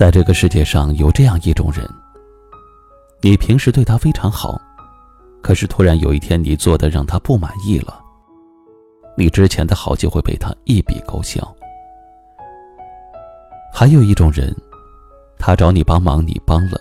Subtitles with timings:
[0.00, 1.86] 在这个世界上有这样一种人，
[3.20, 4.58] 你平时对他非常好，
[5.42, 8.00] 可是突然有一天你做的让他不满意了，
[9.14, 11.38] 你之前的好就会被他一笔勾销。
[13.70, 14.56] 还有一种人，
[15.38, 16.80] 他找你帮忙你帮了，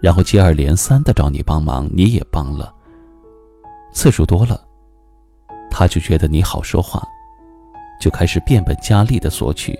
[0.00, 2.74] 然后接二连三的找你帮忙你也帮了，
[3.92, 4.60] 次数多了，
[5.70, 7.00] 他就觉得你好说话，
[8.00, 9.78] 就开始变本加厉的索取。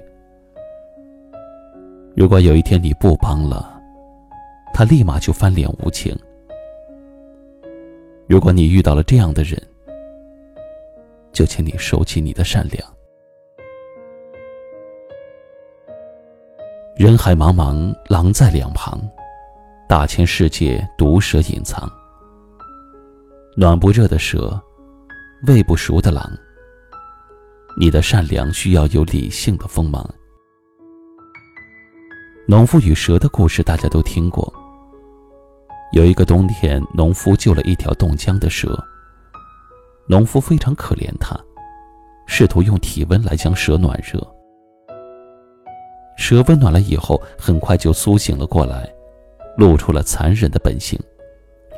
[2.16, 3.80] 如果有一天你不帮了，
[4.72, 6.16] 他立马就翻脸无情。
[8.28, 9.60] 如果你遇到了这样的人，
[11.32, 12.94] 就请你收起你的善良。
[16.96, 19.00] 人海茫茫，狼在两旁，
[19.88, 21.90] 大千世界，毒蛇隐藏。
[23.56, 24.60] 暖不热的蛇，
[25.48, 26.30] 喂不熟的狼。
[27.76, 30.08] 你的善良需要有理性的锋芒。
[32.46, 34.52] 农夫与蛇的故事大家都听过。
[35.92, 38.78] 有一个冬天，农夫救了一条冻僵的蛇。
[40.06, 41.34] 农夫非常可怜它，
[42.26, 44.20] 试图用体温来将蛇暖热。
[46.18, 48.92] 蛇温暖了以后，很快就苏醒了过来，
[49.56, 51.00] 露出了残忍的本性，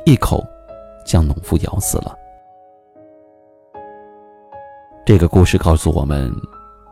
[0.05, 0.45] 一口
[1.05, 2.13] 将农夫咬死了。
[5.05, 6.29] 这个故事告诉我们，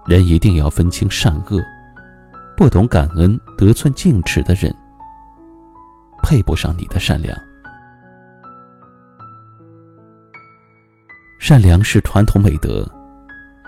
[0.08, 1.62] 人一定要分清善恶。
[2.58, 4.74] 不懂感恩、得寸进尺的人，
[6.24, 7.38] 配不上你的善良。
[11.38, 12.90] 善良是传统美德，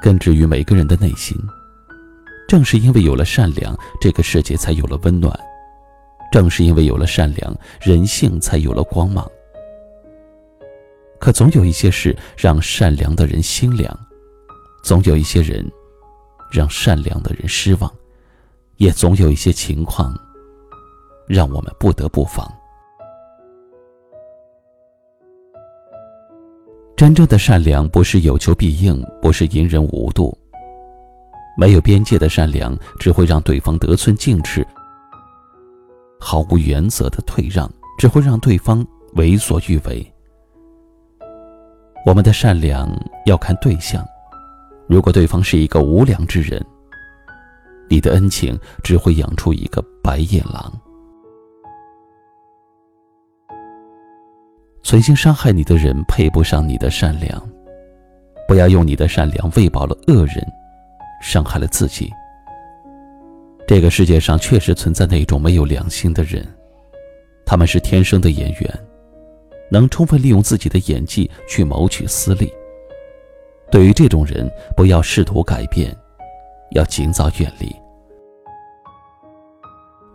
[0.01, 1.38] 根植于每个人的内心。
[2.47, 5.38] 正是因为有了善良，这个世界才有了温暖；
[6.31, 9.29] 正是因为有了善良，人性才有了光芒。
[11.19, 13.94] 可总有一些事让善良的人心凉，
[14.81, 15.69] 总有一些人
[16.50, 17.94] 让善良的人失望。
[18.77, 20.13] 也总有一些情况，
[21.27, 22.51] 让我们不得不防。
[26.95, 30.35] 真正的善良不是有求必应，不是隐忍无度。
[31.55, 34.63] 没有边界的善良，只会让对方得寸进尺；
[36.19, 40.13] 毫无原则的退让，只会让对方为所欲为。
[42.05, 42.89] 我们的善良
[43.25, 44.05] 要看对象，
[44.87, 46.63] 如果对方是一个无良之人。
[47.89, 50.71] 你的恩情只会养出一个白眼狼。
[54.83, 57.41] 存心伤害你的人配不上你的善良，
[58.47, 60.45] 不要用你的善良喂饱了恶人，
[61.21, 62.09] 伤害了自己。
[63.67, 66.47] 这个世界上确实存在那种没有良心的人，
[67.45, 68.79] 他们是天生的演员，
[69.69, 72.49] 能充分利用自己的演技去谋取私利。
[73.69, 75.93] 对于这种人，不要试图改变。
[76.72, 77.75] 要尽早远离。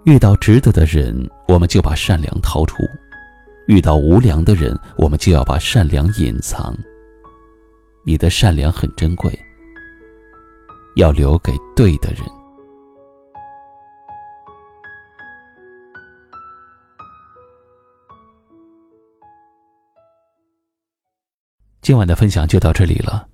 [0.05, 2.83] 遇到值得的人，我们就把善良掏出；
[3.69, 6.77] 遇到无良的人，我们就要把善良隐藏。
[8.05, 9.33] 你的善良很珍贵，
[10.97, 12.23] 要留给对的人。
[21.81, 23.29] 今晚的分享就到这里了。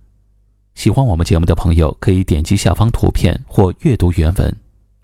[0.88, 4.56] 喜欢我们节目的朋友，可以点击下方图片或阅读原文，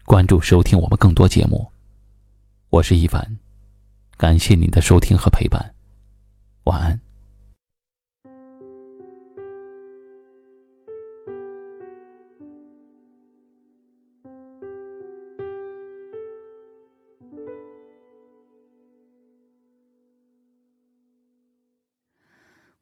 [0.07, 1.71] 关注收听我们更多节目。
[2.71, 3.37] 我是一凡，
[4.17, 5.75] 感谢您的收听和陪伴，
[6.65, 6.99] 晚安。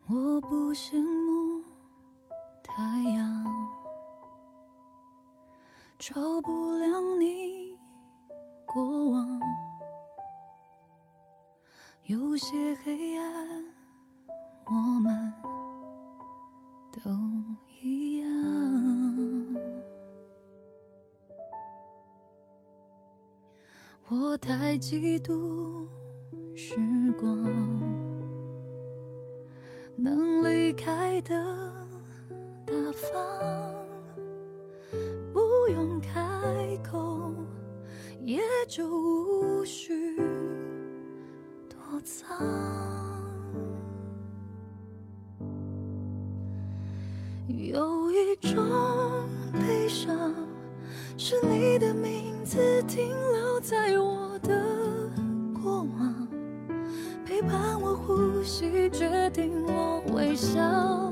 [0.07, 1.22] 我不羡
[6.05, 7.79] 照不亮你
[8.67, 9.41] 过往，
[12.07, 13.65] 有些黑暗，
[14.67, 15.33] 我们
[16.91, 17.09] 都
[17.81, 18.29] 一样。
[24.09, 25.87] 我太嫉妒
[26.57, 26.75] 时
[27.13, 27.33] 光
[29.95, 31.33] 能离开的。
[32.67, 33.82] 大方，
[35.65, 36.11] 不用开
[36.83, 37.33] 口。
[38.25, 40.17] 也就无需
[41.69, 42.37] 躲藏。
[47.47, 48.65] 有一种
[49.53, 50.35] 悲伤，
[51.17, 54.65] 是你的名字停留在我的
[55.63, 56.29] 过往，
[57.25, 61.12] 陪伴我呼吸，决定我微笑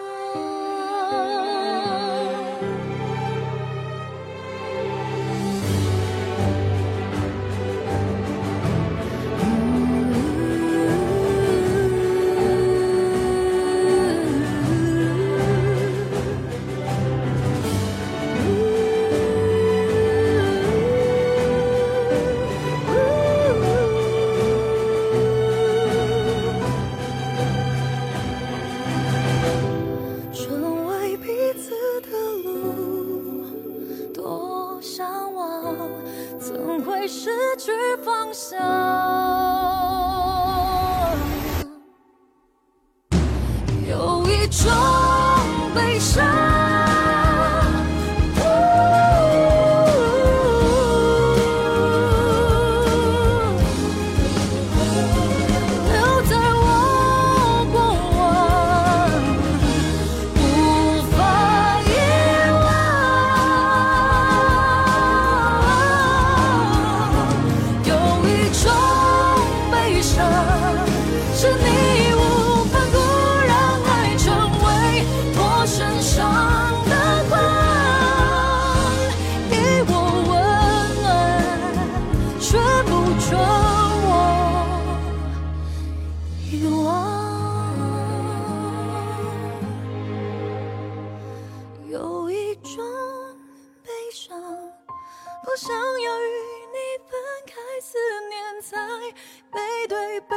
[99.61, 100.35] 背对背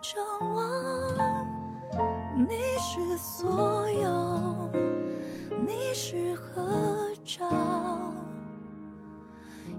[0.00, 0.64] 张望。
[2.48, 4.70] 你是所有，
[5.66, 7.44] 你是合照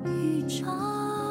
[0.05, 1.26] 一张。